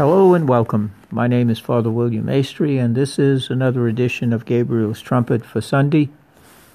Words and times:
Hello 0.00 0.32
and 0.32 0.48
welcome. 0.48 0.94
My 1.10 1.26
name 1.26 1.50
is 1.50 1.58
Father 1.58 1.90
William 1.90 2.24
Astry, 2.24 2.82
and 2.82 2.94
this 2.94 3.18
is 3.18 3.50
another 3.50 3.86
edition 3.86 4.32
of 4.32 4.46
Gabriel's 4.46 5.02
Trumpet 5.02 5.44
for 5.44 5.60
Sunday, 5.60 6.08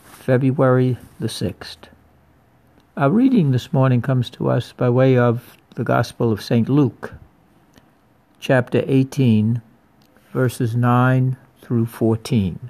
February 0.05 0.99
the 1.19 1.25
6th. 1.25 1.87
Our 2.95 3.09
reading 3.09 3.49
this 3.49 3.73
morning 3.73 4.03
comes 4.03 4.29
to 4.29 4.47
us 4.51 4.73
by 4.73 4.91
way 4.91 5.17
of 5.17 5.57
the 5.73 5.83
Gospel 5.83 6.31
of 6.31 6.39
St. 6.39 6.69
Luke, 6.69 7.15
chapter 8.39 8.83
18, 8.85 9.59
verses 10.31 10.75
9 10.75 11.35
through 11.63 11.87
14. 11.87 12.69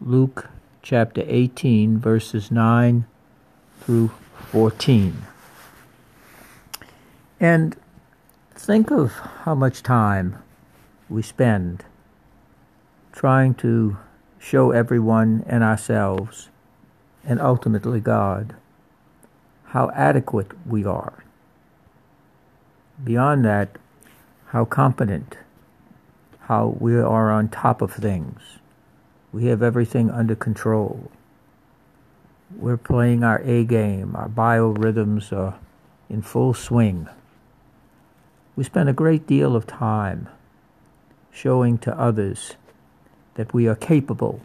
Luke 0.00 0.48
chapter 0.80 1.24
18, 1.26 1.98
verses 1.98 2.50
9 2.50 3.04
through 3.82 4.12
14. 4.50 5.26
And 7.38 7.76
think 8.54 8.90
of 8.90 9.12
how 9.44 9.54
much 9.54 9.82
time 9.82 10.42
we 11.08 11.22
spend 11.22 11.84
trying 13.12 13.54
to 13.54 13.96
show 14.38 14.70
everyone 14.70 15.44
and 15.46 15.62
ourselves, 15.62 16.48
and 17.24 17.40
ultimately 17.40 18.00
God, 18.00 18.54
how 19.66 19.90
adequate 19.94 20.50
we 20.66 20.84
are. 20.84 21.22
Beyond 23.04 23.44
that, 23.44 23.76
how 24.46 24.64
competent, 24.64 25.36
how 26.40 26.76
we 26.80 26.96
are 26.96 27.30
on 27.30 27.48
top 27.48 27.80
of 27.82 27.92
things. 27.92 28.40
We 29.32 29.46
have 29.46 29.62
everything 29.62 30.10
under 30.10 30.34
control. 30.34 31.10
We're 32.56 32.76
playing 32.76 33.22
our 33.24 33.40
A 33.42 33.64
game, 33.64 34.14
our 34.16 34.28
biorhythms 34.28 35.32
are 35.32 35.58
in 36.10 36.22
full 36.22 36.52
swing. 36.52 37.08
We 38.54 38.64
spend 38.64 38.88
a 38.88 38.94
great 38.94 39.26
deal 39.26 39.56
of 39.56 39.66
time 39.66 40.28
showing 41.30 41.78
to 41.78 41.98
others 41.98 42.56
that 43.34 43.54
we 43.54 43.66
are 43.66 43.74
capable 43.74 44.42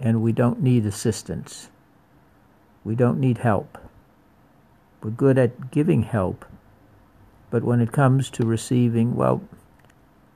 and 0.00 0.22
we 0.22 0.32
don't 0.32 0.62
need 0.62 0.86
assistance. 0.86 1.68
We 2.84 2.94
don't 2.94 3.18
need 3.18 3.38
help. 3.38 3.78
We're 5.02 5.10
good 5.10 5.38
at 5.38 5.70
giving 5.70 6.04
help, 6.04 6.44
but 7.50 7.64
when 7.64 7.80
it 7.80 7.90
comes 7.90 8.30
to 8.30 8.46
receiving, 8.46 9.16
well, 9.16 9.42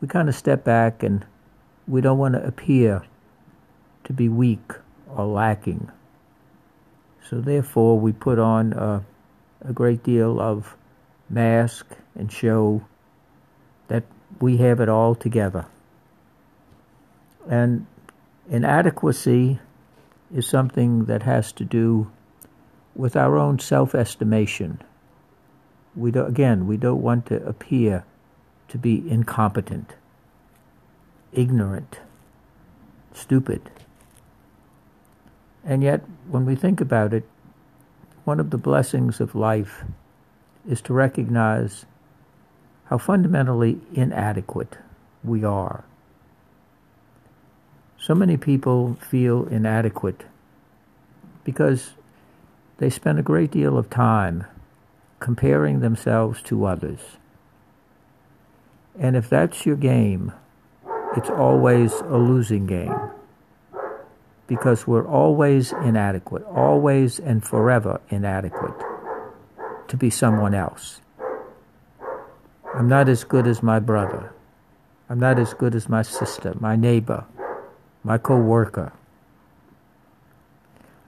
we 0.00 0.08
kind 0.08 0.28
of 0.28 0.34
step 0.34 0.64
back 0.64 1.02
and 1.02 1.24
we 1.86 2.00
don't 2.00 2.18
want 2.18 2.34
to 2.34 2.44
appear 2.44 3.04
to 4.04 4.12
be 4.12 4.28
weak 4.28 4.72
or 5.14 5.26
lacking. 5.26 5.90
So 7.28 7.40
therefore, 7.40 7.98
we 7.98 8.12
put 8.12 8.38
on 8.38 8.72
a, 8.72 9.04
a 9.62 9.72
great 9.72 10.02
deal 10.02 10.40
of 10.40 10.76
mask 11.28 11.86
and 12.14 12.30
show 12.30 12.84
that 13.88 14.04
we 14.40 14.58
have 14.58 14.80
it 14.80 14.88
all 14.88 15.14
together. 15.14 15.66
And 17.48 17.86
inadequacy 18.48 19.58
is 20.34 20.46
something 20.46 21.04
that 21.04 21.22
has 21.22 21.52
to 21.52 21.64
do 21.64 22.10
with 22.94 23.16
our 23.16 23.36
own 23.36 23.58
self 23.58 23.94
estimation. 23.94 24.80
We 25.94 26.10
do, 26.10 26.24
again, 26.24 26.66
we 26.66 26.76
don't 26.76 27.02
want 27.02 27.26
to 27.26 27.44
appear 27.46 28.04
to 28.68 28.78
be 28.78 29.08
incompetent, 29.08 29.94
ignorant, 31.32 32.00
stupid. 33.12 33.70
And 35.64 35.82
yet, 35.82 36.02
when 36.28 36.44
we 36.44 36.56
think 36.56 36.80
about 36.80 37.14
it, 37.14 37.24
one 38.24 38.40
of 38.40 38.50
the 38.50 38.58
blessings 38.58 39.20
of 39.20 39.34
life 39.34 39.84
is 40.68 40.80
to 40.82 40.92
recognize 40.92 41.84
how 42.86 42.98
fundamentally 42.98 43.80
inadequate 43.94 44.78
we 45.22 45.44
are. 45.44 45.84
So 47.98 48.14
many 48.14 48.36
people 48.36 48.96
feel 49.00 49.46
inadequate 49.46 50.24
because 51.42 51.92
they 52.78 52.90
spend 52.90 53.18
a 53.18 53.22
great 53.22 53.50
deal 53.50 53.78
of 53.78 53.88
time 53.88 54.44
comparing 55.20 55.80
themselves 55.80 56.42
to 56.42 56.66
others. 56.66 57.00
And 58.98 59.16
if 59.16 59.28
that's 59.28 59.64
your 59.64 59.76
game, 59.76 60.32
it's 61.16 61.30
always 61.30 61.92
a 61.92 62.16
losing 62.16 62.66
game 62.66 62.94
because 64.46 64.86
we're 64.86 65.08
always 65.08 65.72
inadequate, 65.72 66.44
always 66.44 67.18
and 67.18 67.42
forever 67.42 68.00
inadequate 68.10 68.93
to 69.88 69.96
be 69.96 70.10
someone 70.10 70.54
else. 70.54 71.00
I'm 72.74 72.88
not 72.88 73.08
as 73.08 73.24
good 73.24 73.46
as 73.46 73.62
my 73.62 73.78
brother. 73.78 74.32
I'm 75.08 75.20
not 75.20 75.38
as 75.38 75.54
good 75.54 75.74
as 75.74 75.88
my 75.88 76.02
sister, 76.02 76.54
my 76.58 76.76
neighbor, 76.76 77.24
my 78.02 78.18
co 78.18 78.36
worker. 78.36 78.92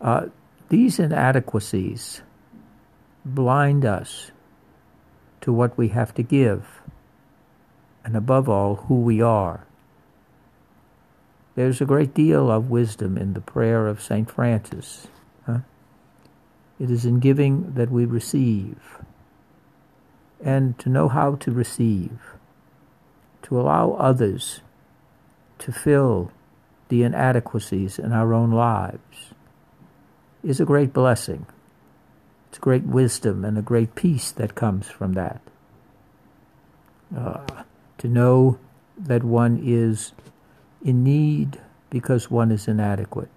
Uh, 0.00 0.26
these 0.69 0.98
inadequacies 0.98 2.22
blind 3.25 3.84
us 3.84 4.31
to 5.41 5.53
what 5.53 5.76
we 5.78 5.88
have 5.88 6.14
to 6.14 6.22
give, 6.22 6.66
and 8.04 8.16
above 8.16 8.48
all, 8.48 8.76
who 8.76 9.00
we 9.00 9.20
are. 9.20 9.66
There's 11.54 11.81
a 11.81 11.87
great 11.87 12.12
deal 12.12 12.50
of 12.50 12.70
wisdom 12.70 13.16
in 13.16 13.32
the 13.32 13.41
prayer 13.41 13.88
of 13.88 14.03
St. 14.03 14.31
Francis. 14.31 15.08
It 16.78 16.91
is 16.91 17.06
in 17.06 17.20
giving 17.20 17.72
that 17.75 17.91
we 17.91 18.04
receive. 18.04 18.98
And 20.42 20.78
to 20.78 20.88
know 20.88 21.09
how 21.09 21.37
to 21.37 21.50
receive, 21.50 22.19
to 23.42 23.59
allow 23.59 23.92
others 23.92 24.60
to 25.59 25.72
fill 25.72 26.31
the 26.88 27.03
inadequacies 27.03 27.98
in 27.98 28.12
our 28.12 28.34
own 28.34 28.50
lives, 28.50 29.34
is 30.42 30.60
a 30.60 30.64
great 30.64 30.92
blessing. 30.92 31.47
It's 32.50 32.59
great 32.59 32.84
wisdom 32.84 33.44
and 33.44 33.58
a 33.58 33.62
great 33.62 33.94
peace 33.94 34.31
that 34.32 34.54
comes 34.54 34.87
from 34.87 35.14
that. 35.14 35.41
Uh, 37.16 37.62
to 37.98 38.08
know 38.08 38.58
that 38.98 39.25
one 39.25 39.60
is 39.62 40.12
in 40.82 41.03
need 41.03 41.60
because 41.91 42.31
one 42.31 42.50
is 42.50 42.69
inadequate. 42.69 43.31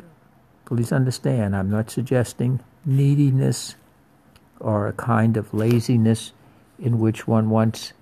Please 0.66 0.92
understand, 0.92 1.56
I'm 1.56 1.70
not 1.70 1.90
suggesting 1.90 2.60
neediness 2.86 3.76
or 4.60 4.88
a 4.88 4.94
kind 4.94 5.38
of 5.38 5.54
laziness 5.54 6.34
in 6.78 7.00
which 7.00 7.28
one 7.28 7.50
wants 7.50 7.94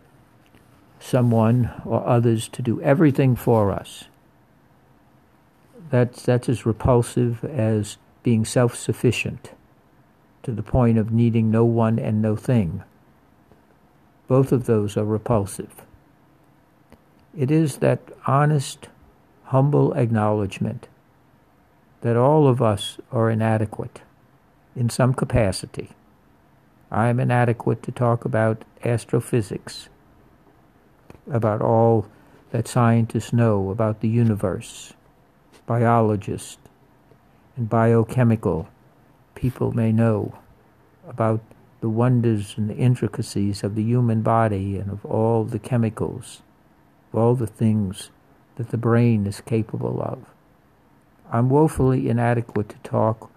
someone 1.00 1.72
or 1.86 2.06
others 2.08 2.48
to 2.50 2.62
do 2.62 2.82
everything 2.82 3.36
for 3.36 3.72
us. 3.72 4.06
That's, 5.90 6.24
that's 6.24 6.50
as 6.50 6.66
repulsive 6.66 7.44
as 7.46 7.98
being 8.24 8.46
self 8.46 8.76
sufficient 8.76 9.52
to 10.44 10.52
the 10.52 10.64
point 10.64 10.98
of 10.98 11.12
needing 11.12 11.50
no 11.50 11.64
one 11.64 12.00
and 12.00 12.22
no 12.22 12.36
thing. 12.36 12.84
Both 14.28 14.52
of 14.52 14.66
those 14.66 14.98
are 14.98 15.06
repulsive. 15.06 15.84
It 17.36 17.52
is 17.52 17.78
that 17.78 18.02
honest, 18.26 18.90
humble 19.46 19.94
acknowledgement 19.94 20.88
that 22.02 22.18
all 22.18 22.48
of 22.48 22.62
us 22.62 22.98
are 23.12 23.30
inadequate 23.30 24.02
in 24.78 24.90
some 24.90 25.14
capacity. 25.14 25.90
I 26.92 27.08
am 27.08 27.20
inadequate 27.20 27.82
to 27.84 27.92
talk 27.92 28.24
about 28.24 28.64
astrophysics, 28.86 29.90
about 31.30 31.62
all 31.62 32.06
that 32.52 32.68
scientists 32.68 33.34
know 33.34 33.72
about 33.72 34.00
the 34.00 34.08
universe, 34.08 34.94
biologists 35.66 36.60
and 37.58 37.68
biochemical 37.68 38.70
people 39.34 39.72
may 39.72 39.92
know 39.92 40.38
about 41.08 41.42
the 41.82 41.90
wonders 41.90 42.54
and 42.58 42.70
the 42.70 42.76
intricacies 42.76 43.64
of 43.64 43.76
the 43.76 43.84
human 43.84 44.22
body 44.22 44.78
and 44.78 44.92
of 44.92 45.04
all 45.06 45.44
the 45.44 45.60
chemicals, 45.60 46.42
of 47.12 47.20
all 47.20 47.36
the 47.36 47.48
things 47.48 48.12
that 48.56 48.70
the 48.70 48.78
brain 48.78 49.26
is 49.26 49.42
capable 49.42 50.02
of. 50.02 50.24
I'm 51.32 51.50
woefully 51.50 52.10
inadequate 52.10 52.70
to 52.70 52.78
talk 52.78 53.32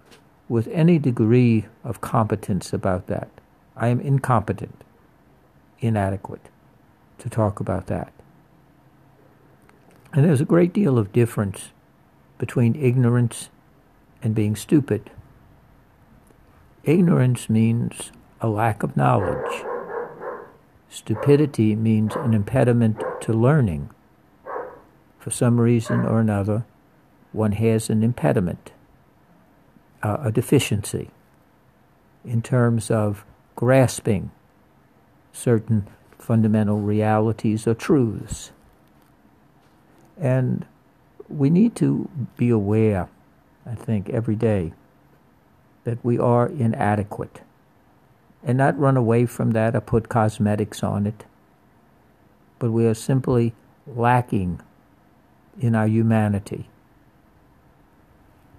with 0.51 0.67
any 0.67 0.99
degree 0.99 1.65
of 1.81 2.01
competence 2.01 2.73
about 2.73 3.07
that. 3.07 3.29
I 3.77 3.87
am 3.87 4.01
incompetent, 4.01 4.83
inadequate 5.79 6.49
to 7.19 7.29
talk 7.29 7.61
about 7.61 7.87
that. 7.87 8.11
And 10.11 10.25
there's 10.25 10.41
a 10.41 10.45
great 10.45 10.73
deal 10.73 10.97
of 10.97 11.13
difference 11.13 11.69
between 12.37 12.75
ignorance 12.75 13.47
and 14.21 14.35
being 14.35 14.57
stupid. 14.57 15.09
Ignorance 16.83 17.49
means 17.49 18.11
a 18.41 18.49
lack 18.49 18.83
of 18.83 18.97
knowledge. 18.97 19.63
Stupidity 20.89 21.77
means 21.77 22.13
an 22.17 22.33
impediment 22.33 23.01
to 23.21 23.31
learning. 23.31 23.89
For 25.17 25.31
some 25.31 25.61
reason 25.61 26.01
or 26.01 26.19
another, 26.19 26.65
one 27.31 27.53
has 27.53 27.89
an 27.89 28.03
impediment 28.03 28.71
uh, 30.03 30.17
a 30.21 30.31
deficiency 30.31 31.09
in 32.23 32.41
terms 32.41 32.91
of 32.91 33.25
grasping 33.55 34.31
certain 35.33 35.87
fundamental 36.17 36.79
realities 36.79 37.67
or 37.67 37.73
truths. 37.73 38.51
And 40.19 40.65
we 41.27 41.49
need 41.49 41.75
to 41.77 42.09
be 42.37 42.49
aware, 42.49 43.09
I 43.65 43.75
think, 43.75 44.09
every 44.09 44.35
day 44.35 44.73
that 45.83 46.03
we 46.03 46.19
are 46.19 46.47
inadequate 46.47 47.41
and 48.43 48.57
not 48.57 48.77
run 48.77 48.97
away 48.97 49.25
from 49.25 49.51
that 49.51 49.75
or 49.75 49.81
put 49.81 50.09
cosmetics 50.09 50.83
on 50.83 51.07
it, 51.07 51.25
but 52.59 52.71
we 52.71 52.85
are 52.85 52.93
simply 52.93 53.53
lacking 53.87 54.61
in 55.59 55.75
our 55.75 55.87
humanity. 55.87 56.69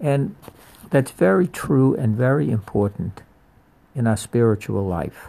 And 0.01 0.35
that's 0.93 1.11
very 1.13 1.49
true 1.49 1.95
and 1.95 2.15
very 2.15 2.51
important 2.51 3.23
in 3.95 4.07
our 4.07 4.17
spiritual 4.17 4.87
life. 4.87 5.29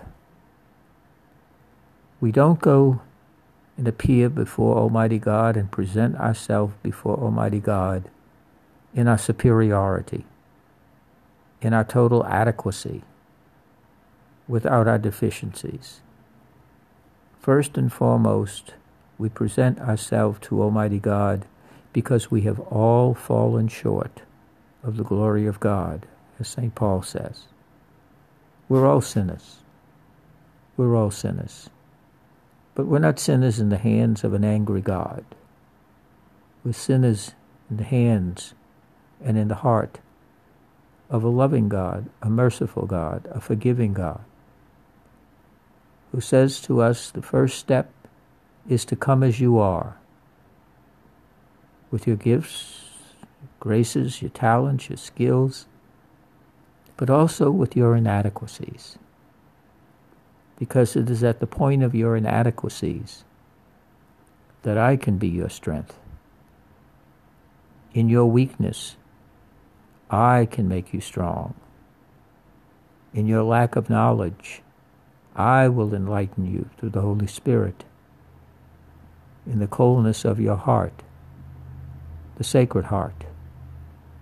We 2.19 2.33
don't 2.33 2.60
go 2.60 3.00
and 3.77 3.88
appear 3.88 4.27
before 4.27 4.77
Almighty 4.77 5.19
God 5.19 5.56
and 5.56 5.71
present 5.71 6.18
ourselves 6.18 6.74
before 6.83 7.15
Almighty 7.15 7.62
God 7.62 8.10
in 8.94 9.07
our 9.07 9.18
superiority, 9.18 10.25
in 11.62 11.74
our 11.74 11.86
total 11.86 12.25
adequacy, 12.25 13.01
without 14.50 14.86
our 14.86 15.00
deficiencies. 15.00 16.01
First 17.39 17.77
and 17.77 17.92
foremost, 17.92 18.74
we 19.18 19.30
present 19.30 19.80
ourselves 19.80 20.39
to 20.42 20.62
Almighty 20.62 21.00
God 21.00 21.45
because 21.94 22.30
we 22.30 22.42
have 22.42 22.60
all 22.60 23.13
fallen 23.13 23.69
short 23.69 24.24
of 24.83 24.97
the 24.97 25.03
glory 25.03 25.45
of 25.45 25.59
God, 25.59 26.06
as 26.39 26.47
St. 26.47 26.75
Paul 26.75 27.01
says. 27.01 27.45
We're 28.68 28.85
all 28.85 29.01
sinners. 29.01 29.57
We're 30.77 30.95
all 30.95 31.12
sinners. 31.12 31.69
But 32.75 32.88
we're 32.88 33.00
not 33.00 33.19
sinners 33.19 33.59
in 33.59 33.69
the 33.69 33.77
hands 33.77 34.24
of 34.24 34.33
an 34.33 34.44
angry 34.44 34.81
God. 34.81 35.24
We're 36.63 36.74
sinners 36.74 37.33
in 37.69 37.77
the 37.77 37.83
hands 37.83 38.53
and 39.24 39.38
in 39.38 39.47
the 39.47 39.56
heart 39.56 40.00
of 41.09 41.24
a 41.24 41.29
loving 41.29 41.69
God, 41.69 42.09
a 42.21 42.29
merciful 42.29 42.86
God, 42.86 43.27
a 43.31 43.39
forgiving 43.39 43.94
God, 43.94 44.21
who 46.12 46.19
says 46.19 46.59
to 46.62 46.81
us 46.81 47.12
the 47.12 47.21
first 47.21 47.59
step 47.59 47.91
is 48.68 48.86
to 48.86 48.95
come 48.95 49.24
as 49.24 49.39
you 49.39 49.59
are, 49.59 49.97
with 51.91 52.07
your 52.07 52.15
gifts, 52.15 52.82
graces, 53.60 54.22
your 54.22 54.31
talents, 54.31 54.90
your 54.90 54.98
skills, 54.98 55.66
but 56.98 57.10
also 57.10 57.50
with 57.50 57.75
your 57.75 57.95
inadequacies 57.95 58.98
because 60.63 60.95
it 60.95 61.10
is 61.10 61.24
at 61.24 61.40
the 61.40 61.48
point 61.48 61.84
of 61.84 61.95
your 61.95 62.16
inadequacies 62.16 63.24
that 64.62 64.78
I 64.78 64.95
can 64.95 65.18
be 65.18 65.28
your 65.28 65.50
strength. 65.50 66.00
In 67.94 68.10
your 68.10 68.25
weakness, 68.25 68.95
I 70.10 70.48
can 70.50 70.68
make 70.68 70.94
you 70.94 71.01
strong. 71.01 71.54
In 73.13 73.28
your 73.28 73.44
lack 73.44 73.75
of 73.75 73.89
knowledge, 73.89 74.62
I 75.36 75.68
will 75.68 75.94
enlighten 75.94 76.51
you 76.51 76.69
through 76.78 76.92
the 76.92 77.01
Holy 77.01 77.28
Spirit. 77.28 77.84
In 79.46 79.60
the 79.60 79.68
coldness 79.68 80.24
of 80.24 80.39
your 80.39 80.56
heart, 80.56 81.04
the 82.38 82.44
sacred 82.44 82.86
heart 82.86 83.25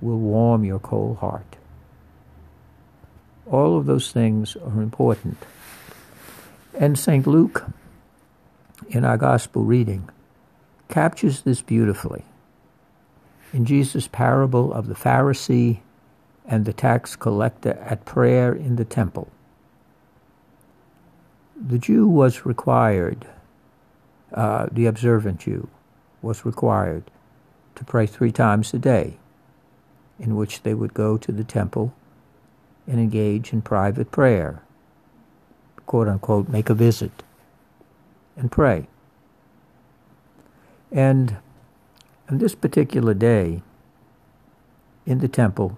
will 0.01 0.17
warm 0.17 0.63
your 0.63 0.79
cold 0.79 1.17
heart. 1.17 1.57
All 3.45 3.77
of 3.77 3.85
those 3.85 4.11
things 4.11 4.55
are 4.55 4.81
important. 4.81 5.37
And 6.77 6.97
St. 6.97 7.27
Luke, 7.27 7.65
in 8.89 9.05
our 9.05 9.17
gospel 9.17 9.63
reading, 9.63 10.09
captures 10.89 11.41
this 11.41 11.61
beautifully. 11.61 12.23
In 13.53 13.65
Jesus' 13.65 14.07
parable 14.07 14.73
of 14.73 14.87
the 14.87 14.95
Pharisee 14.95 15.79
and 16.45 16.65
the 16.65 16.73
tax 16.73 17.15
collector 17.15 17.73
at 17.81 18.05
prayer 18.05 18.53
in 18.53 18.77
the 18.77 18.85
temple, 18.85 19.29
the 21.55 21.77
Jew 21.77 22.07
was 22.07 22.45
required, 22.45 23.27
uh, 24.33 24.67
the 24.71 24.85
observant 24.85 25.41
Jew 25.41 25.69
was 26.21 26.45
required 26.45 27.11
to 27.75 27.83
pray 27.83 28.07
three 28.07 28.31
times 28.31 28.73
a 28.73 28.79
day, 28.79 29.17
in 30.21 30.37
which 30.37 30.63
they 30.63 30.73
would 30.73 30.93
go 30.93 31.17
to 31.17 31.33
the 31.33 31.43
temple 31.43 31.93
and 32.87 32.99
engage 32.99 33.51
in 33.51 33.61
private 33.61 34.11
prayer 34.11 34.63
quote 35.91 36.07
unquote, 36.07 36.47
make 36.47 36.69
a 36.69 36.73
visit 36.73 37.21
and 38.37 38.49
pray. 38.49 38.87
And 40.89 41.35
on 42.29 42.37
this 42.37 42.55
particular 42.55 43.13
day, 43.13 43.61
in 45.05 45.19
the 45.19 45.27
temple, 45.27 45.77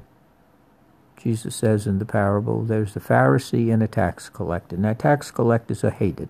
Jesus 1.17 1.55
says 1.55 1.87
in 1.87 1.97
the 1.97 2.05
parable, 2.05 2.63
there's 2.63 2.95
a 2.95 2.99
Pharisee 2.99 3.73
and 3.73 3.81
a 3.81 3.87
tax 3.87 4.29
collector. 4.29 4.77
Now, 4.77 4.93
tax 4.93 5.31
collectors 5.31 5.83
are 5.83 5.89
hated, 5.89 6.29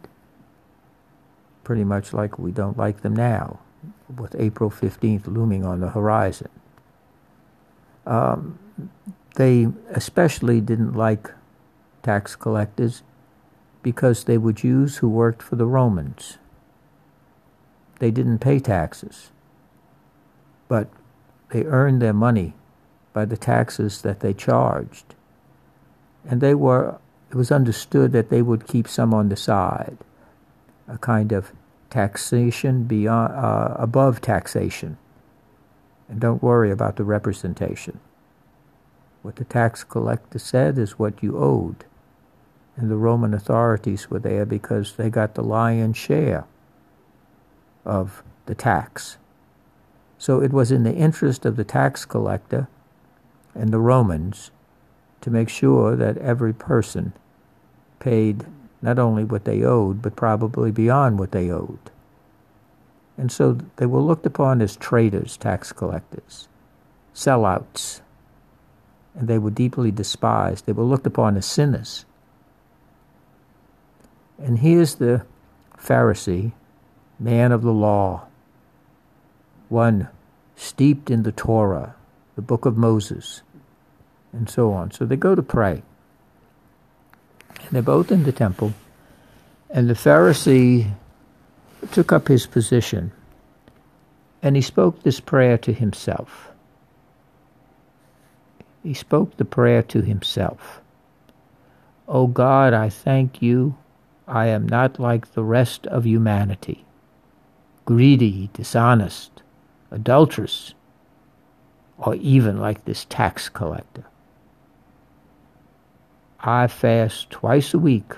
pretty 1.65 1.83
much 1.83 2.13
like 2.13 2.39
we 2.39 2.53
don't 2.53 2.77
like 2.77 3.01
them 3.01 3.17
now, 3.17 3.59
with 4.17 4.33
April 4.39 4.71
15th 4.71 5.27
looming 5.27 5.65
on 5.65 5.81
the 5.81 5.89
horizon. 5.89 6.47
Um, 8.05 8.59
they 9.35 9.67
especially 9.89 10.61
didn't 10.61 10.93
like 10.93 11.31
tax 12.03 12.35
collectors 12.35 13.01
because 13.81 14.23
they 14.23 14.37
were 14.37 14.53
Jews 14.53 14.97
who 14.97 15.09
worked 15.09 15.41
for 15.41 15.55
the 15.55 15.65
Romans. 15.65 16.37
They 17.99 18.11
didn't 18.11 18.39
pay 18.39 18.59
taxes, 18.59 19.31
but 20.67 20.89
they 21.49 21.63
earned 21.63 22.01
their 22.01 22.13
money 22.13 22.53
by 23.13 23.25
the 23.25 23.37
taxes 23.37 24.01
that 24.01 24.19
they 24.21 24.33
charged. 24.33 25.15
And 26.25 26.41
they 26.41 26.55
were, 26.55 26.99
it 27.29 27.35
was 27.35 27.51
understood 27.51 28.11
that 28.13 28.29
they 28.29 28.41
would 28.41 28.67
keep 28.67 28.87
some 28.87 29.13
on 29.13 29.29
the 29.29 29.35
side, 29.35 29.97
a 30.87 30.97
kind 30.97 31.31
of 31.31 31.51
taxation 31.89 32.83
beyond, 32.83 33.33
uh, 33.33 33.75
above 33.77 34.21
taxation. 34.21 34.97
And 36.13 36.21
don't 36.21 36.43
worry 36.43 36.69
about 36.69 36.97
the 36.97 37.03
representation. 37.03 37.99
What 39.23 39.37
the 39.37 39.45
tax 39.45 39.83
collector 39.83 40.37
said 40.37 40.77
is 40.77 40.99
what 40.99 41.23
you 41.23 41.39
owed 41.39 41.85
and 42.77 42.91
the 42.91 42.97
Roman 42.97 43.33
authorities 43.33 44.11
were 44.11 44.19
there 44.19 44.45
because 44.45 44.95
they 44.95 45.09
got 45.09 45.33
the 45.33 45.41
lion's 45.41 45.97
share 45.97 46.45
of 47.83 48.21
the 48.45 48.53
tax. 48.53 49.17
So 50.19 50.39
it 50.39 50.53
was 50.53 50.71
in 50.71 50.83
the 50.83 50.93
interest 50.93 51.47
of 51.47 51.55
the 51.55 51.63
tax 51.63 52.05
collector 52.05 52.67
and 53.55 53.73
the 53.73 53.79
Romans 53.79 54.51
to 55.21 55.31
make 55.31 55.49
sure 55.49 55.95
that 55.95 56.19
every 56.19 56.53
person 56.53 57.13
paid 57.97 58.45
not 58.83 58.99
only 58.99 59.23
what 59.23 59.45
they 59.45 59.63
owed, 59.63 60.03
but 60.03 60.15
probably 60.15 60.69
beyond 60.69 61.17
what 61.17 61.31
they 61.31 61.49
owed. 61.49 61.89
And 63.17 63.31
so 63.31 63.57
they 63.75 63.85
were 63.85 64.01
looked 64.01 64.25
upon 64.25 64.61
as 64.61 64.75
traitors, 64.75 65.37
tax 65.37 65.71
collectors, 65.71 66.47
sellouts, 67.13 68.01
and 69.15 69.27
they 69.27 69.37
were 69.37 69.51
deeply 69.51 69.91
despised. 69.91 70.65
They 70.65 70.71
were 70.71 70.83
looked 70.83 71.05
upon 71.05 71.37
as 71.37 71.45
sinners. 71.45 72.05
And 74.39 74.59
here's 74.59 74.95
the 74.95 75.25
Pharisee, 75.77 76.53
man 77.19 77.51
of 77.51 77.61
the 77.61 77.71
law, 77.71 78.25
one 79.69 80.07
steeped 80.55 81.11
in 81.11 81.23
the 81.23 81.31
Torah, 81.31 81.95
the 82.35 82.41
book 82.41 82.65
of 82.65 82.77
Moses, 82.77 83.41
and 84.31 84.49
so 84.49 84.71
on. 84.73 84.91
So 84.91 85.05
they 85.05 85.15
go 85.15 85.35
to 85.35 85.43
pray. 85.43 85.83
And 87.59 87.69
they're 87.71 87.81
both 87.81 88.11
in 88.11 88.23
the 88.23 88.31
temple. 88.31 88.73
And 89.69 89.89
the 89.89 89.93
Pharisee 89.93 90.93
took 91.91 92.11
up 92.11 92.27
his 92.27 92.47
position 92.47 93.11
and 94.41 94.55
he 94.55 94.61
spoke 94.61 95.03
this 95.03 95.19
prayer 95.19 95.57
to 95.59 95.73
himself. 95.73 96.51
He 98.83 98.93
spoke 98.93 99.37
the 99.37 99.45
prayer 99.45 99.81
to 99.83 100.01
himself. 100.01 100.81
O 102.07 102.23
oh 102.23 102.27
God, 102.27 102.73
I 102.73 102.89
thank 102.89 103.41
you 103.41 103.77
I 104.27 104.47
am 104.47 104.67
not 104.67 104.99
like 104.99 105.33
the 105.33 105.43
rest 105.43 105.87
of 105.87 106.05
humanity 106.05 106.85
greedy, 107.85 108.49
dishonest, 108.53 109.43
adulterous, 109.91 110.73
or 111.97 112.15
even 112.15 112.57
like 112.57 112.85
this 112.85 113.05
tax 113.09 113.49
collector. 113.49 114.05
I 116.39 116.67
fast 116.67 117.29
twice 117.29 117.73
a 117.73 117.79
week. 117.79 118.13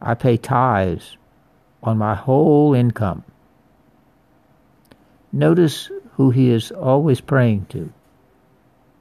I 0.00 0.14
pay 0.14 0.38
tithes 0.38 1.18
on 1.84 1.98
my 1.98 2.14
whole 2.14 2.74
income. 2.74 3.22
Notice 5.32 5.90
who 6.16 6.30
he 6.30 6.50
is 6.50 6.70
always 6.72 7.20
praying 7.20 7.66
to 7.70 7.92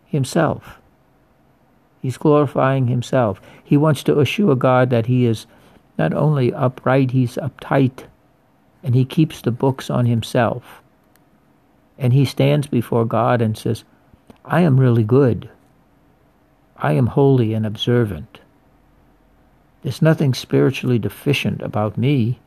himself. 0.06 0.80
He's 2.02 2.18
glorifying 2.18 2.88
himself. 2.88 3.42
He 3.64 3.78
wants 3.78 4.04
to 4.04 4.20
assure 4.20 4.56
God 4.56 4.90
that 4.90 5.06
he 5.06 5.26
is 5.26 5.48
not 5.98 6.14
only 6.14 6.54
upright, 6.54 7.12
he's 7.12 7.36
uptight, 7.38 8.06
and 8.84 8.94
he 8.94 9.06
keeps 9.06 9.42
the 9.42 9.52
books 9.52 9.90
on 9.90 10.06
himself. 10.06 10.82
And 11.98 12.12
he 12.12 12.26
stands 12.26 12.68
before 12.68 13.06
God 13.06 13.42
and 13.42 13.58
says, 13.58 13.84
I 14.44 14.62
am 14.62 14.80
really 14.80 15.04
good. 15.04 15.50
I 16.76 16.94
am 16.94 17.08
holy 17.08 17.54
and 17.54 17.66
observant. 17.66 18.40
There's 19.84 20.02
nothing 20.02 20.34
spiritually 20.34 21.00
deficient 21.00 21.62
about 21.62 21.98
me. 21.98 22.40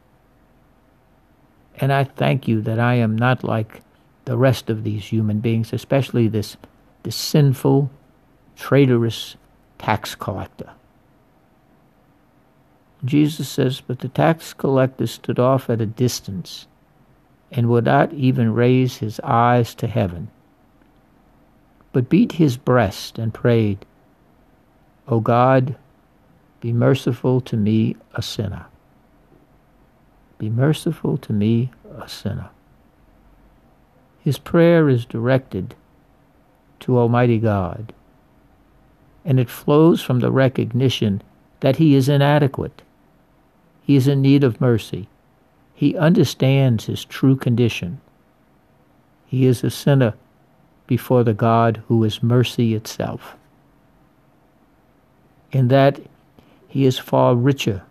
And 1.79 1.93
I 1.93 2.05
thank 2.05 2.49
you 2.49 2.61
that 2.63 2.79
I 2.79 2.95
am 2.95 3.17
not 3.17 3.45
like 3.45 3.83
the 4.25 4.37
rest 4.37 4.71
of 4.71 4.83
these 4.83 5.07
human 5.07 5.41
beings, 5.41 5.73
especially 5.73 6.29
this, 6.29 6.57
this 7.03 7.17
sinful, 7.17 7.91
traitorous 8.57 9.37
tax 9.79 10.15
collector. 10.15 10.71
Jesus 13.05 13.49
says, 13.49 13.81
But 13.81 14.01
the 14.01 14.09
tax 14.09 14.55
collector 14.55 15.07
stood 15.07 15.39
off 15.39 15.71
at 15.71 15.81
a 15.81 15.87
distance 15.87 16.67
and 17.53 17.69
would 17.69 17.85
not 17.85 18.13
even 18.13 18.55
raise 18.55 18.97
his 18.97 19.21
eyes 19.21 19.75
to 19.77 19.87
heaven, 19.87 20.29
but 21.93 22.09
beat 22.09 22.33
his 22.33 22.57
breast 22.57 23.19
and 23.19 23.33
prayed, 23.33 23.85
O 25.07 25.21
God, 25.21 25.77
be 26.61 26.73
merciful 26.73 27.41
to 27.43 27.57
me, 27.57 27.97
a 28.15 28.23
sinner. 28.23 28.67
Be 30.39 30.51
merciful 30.51 31.17
to 31.19 31.33
me, 31.33 31.71
a 31.99 32.09
sinner. 32.09 32.51
His 34.21 34.39
prayer 34.39 34.89
is 34.89 35.07
directed 35.07 35.75
to 36.81 36.99
Almighty 36.99 37.39
God, 37.39 37.93
and 39.25 39.41
it 39.41 39.49
flows 39.49 40.03
from 40.03 40.21
the 40.21 40.31
recognition 40.31 41.23
that 41.61 41.77
he 41.77 41.95
is 41.95 42.09
inadequate. 42.09 42.83
He 43.83 43.97
is 43.97 44.09
in 44.09 44.21
need 44.21 44.45
of 44.45 44.61
mercy. 44.61 45.09
He 45.75 45.97
understands 45.97 46.87
his 46.87 47.05
true 47.05 47.37
condition. 47.37 48.01
He 49.27 49.47
is 49.47 49.63
a 49.63 49.71
sinner 49.71 50.15
before 50.87 51.25
the 51.25 51.35
God 51.35 51.83
who 51.89 52.03
is 52.05 52.23
mercy 52.23 52.75
itself. 52.75 53.37
In 55.53 55.69
that 55.69 56.01
he 56.69 56.85
is 56.85 56.99
far 56.99 57.35
richer 57.35 57.83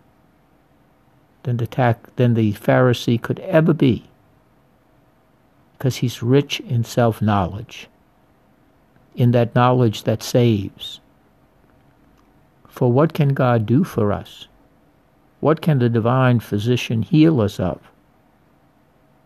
than 1.46 1.58
the, 1.58 1.66
tac- 1.66 2.16
than 2.16 2.34
the 2.34 2.52
Pharisee 2.54 3.22
could 3.22 3.38
ever 3.38 3.72
be 3.72 4.02
because 5.78 5.96
he's 5.96 6.20
rich 6.20 6.58
in 6.60 6.82
self 6.82 7.22
knowledge, 7.22 7.86
in 9.14 9.30
that 9.30 9.54
knowledge 9.54 10.02
that 10.02 10.24
saves. 10.24 11.00
For 12.66 12.90
what 12.90 13.14
can 13.14 13.28
God 13.28 13.64
do 13.64 13.84
for 13.84 14.12
us? 14.12 14.48
What 15.38 15.60
can 15.60 15.78
the 15.78 15.88
divine 15.88 16.40
physician 16.40 17.02
heal 17.02 17.40
us 17.40 17.60
of? 17.60 17.80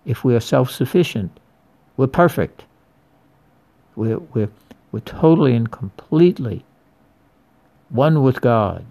If 0.05 0.23
we 0.23 0.35
are 0.35 0.41
self 0.41 0.71
sufficient, 0.71 1.41
we're 1.97 2.07
perfect. 2.07 2.65
We're, 3.97 4.19
we're, 4.19 4.51
we're 4.93 5.01
totally 5.01 5.55
and 5.55 5.71
completely 5.71 6.65
one 7.89 8.23
with 8.23 8.43
God, 8.43 8.85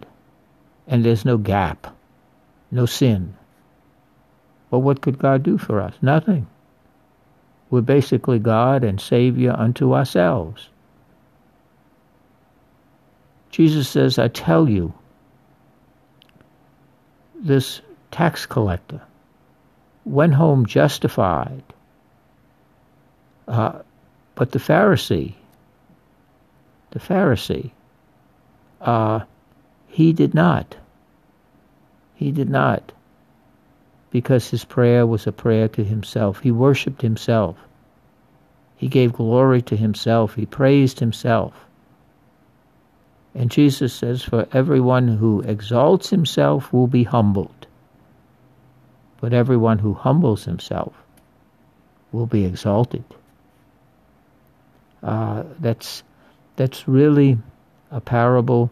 and 0.87 1.05
there's 1.05 1.25
no 1.25 1.37
gap 1.37 1.95
no 2.71 2.85
sin. 2.85 3.35
Well, 4.69 4.81
what 4.81 5.01
could 5.01 5.17
God 5.17 5.43
do 5.43 5.57
for 5.57 5.81
us? 5.81 5.93
Nothing. 6.01 6.47
We're 7.69 7.81
basically 7.81 8.39
God 8.39 8.83
and 8.83 8.99
Savior 8.99 9.55
unto 9.57 9.93
ourselves. 9.93 10.69
Jesus 13.51 13.89
says, 13.89 14.19
I 14.19 14.27
tell 14.27 14.69
you, 14.69 14.93
this 17.35 17.81
tax 18.11 18.45
collector 18.45 19.01
went 20.05 20.33
home 20.33 20.65
justified. 20.65 21.63
Uh, 23.47 23.79
but 24.35 24.51
the 24.51 24.59
Pharisee, 24.59 25.33
the 26.91 26.99
Pharisee, 26.99 27.71
uh, 28.81 29.21
he 29.87 30.13
did 30.13 30.33
not. 30.33 30.75
He 32.19 32.33
did 32.33 32.49
not, 32.49 32.91
because 34.11 34.49
his 34.49 34.65
prayer 34.65 35.07
was 35.07 35.25
a 35.25 35.31
prayer 35.31 35.69
to 35.69 35.85
himself. 35.85 36.41
He 36.41 36.51
worshiped 36.51 37.01
himself. 37.01 37.55
He 38.75 38.89
gave 38.89 39.13
glory 39.13 39.61
to 39.61 39.77
himself. 39.77 40.35
He 40.35 40.45
praised 40.45 40.99
himself. 40.99 41.53
And 43.33 43.49
Jesus 43.49 43.93
says, 43.93 44.21
For 44.21 44.49
everyone 44.51 45.07
who 45.07 45.39
exalts 45.43 46.09
himself 46.09 46.73
will 46.73 46.87
be 46.87 47.03
humbled, 47.05 47.67
but 49.21 49.31
everyone 49.31 49.79
who 49.79 49.93
humbles 49.93 50.43
himself 50.43 50.91
will 52.11 52.25
be 52.25 52.43
exalted. 52.43 53.05
Uh, 55.01 55.43
that's 55.61 56.03
that's 56.57 56.85
really 56.85 57.37
a 57.91 58.01
parable 58.01 58.69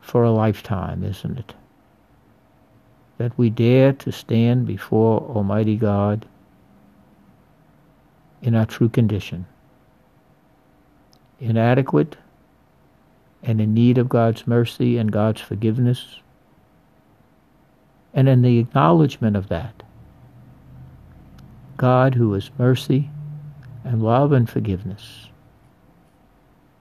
for 0.00 0.24
a 0.24 0.30
lifetime, 0.30 1.04
isn't 1.04 1.38
it? 1.38 1.54
That 3.18 3.36
we 3.38 3.50
dare 3.50 3.92
to 3.92 4.12
stand 4.12 4.66
before 4.66 5.20
Almighty 5.20 5.76
God 5.76 6.26
in 8.42 8.54
our 8.54 8.66
true 8.66 8.88
condition, 8.88 9.46
inadequate 11.40 12.16
and 13.42 13.60
in 13.60 13.72
need 13.74 13.98
of 13.98 14.08
God's 14.08 14.46
mercy 14.46 14.98
and 14.98 15.10
God's 15.10 15.40
forgiveness, 15.40 16.20
and 18.12 18.28
in 18.28 18.42
the 18.42 18.58
acknowledgement 18.58 19.36
of 19.36 19.48
that, 19.48 19.82
God, 21.76 22.14
who 22.14 22.34
is 22.34 22.50
mercy 22.58 23.10
and 23.84 24.02
love 24.02 24.32
and 24.32 24.48
forgiveness, 24.48 25.28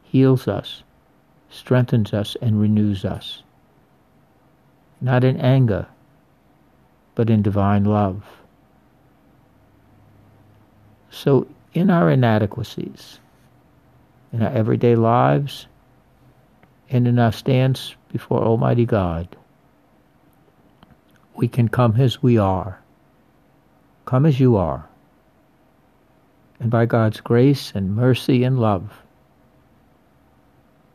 heals 0.03 0.47
us, 0.47 0.83
strengthens 1.49 2.13
us, 2.13 2.35
and 2.41 2.59
renews 2.59 3.05
us. 3.05 3.43
Not 5.01 5.23
in 5.23 5.37
anger, 5.39 5.87
but 7.15 7.29
in 7.29 7.41
divine 7.41 7.85
love. 7.85 8.23
So, 11.09 11.47
in 11.73 11.89
our 11.89 12.09
inadequacies, 12.09 13.19
in 14.33 14.43
our 14.43 14.51
everyday 14.51 14.95
lives, 14.95 15.67
and 16.89 17.07
in 17.07 17.17
our 17.17 17.31
stance 17.31 17.95
before 18.11 18.43
Almighty 18.43 18.85
God, 18.85 19.27
we 21.35 21.47
can 21.47 21.67
come 21.69 21.95
as 21.99 22.21
we 22.21 22.37
are. 22.37 22.79
Come 24.05 24.25
as 24.25 24.39
you 24.39 24.55
are. 24.55 24.87
And 26.59 26.69
by 26.69 26.85
God's 26.85 27.21
grace 27.21 27.71
and 27.75 27.95
mercy 27.95 28.43
and 28.43 28.59
love, 28.59 29.01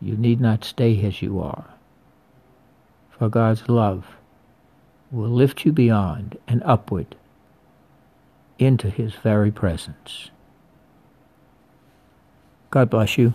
you 0.01 0.17
need 0.17 0.41
not 0.41 0.65
stay 0.65 1.05
as 1.05 1.21
you 1.21 1.41
are. 1.41 1.65
For 3.11 3.29
God's 3.29 3.69
love 3.69 4.07
will 5.11 5.31
lift 5.31 5.65
you 5.65 5.73
beyond 5.73 6.39
and 6.47 6.63
upward 6.65 7.17
into 8.59 8.91
his 8.91 9.15
very 9.15 9.51
presence. 9.51 10.31
God 12.71 12.91
bless 12.91 13.19
you. 13.19 13.35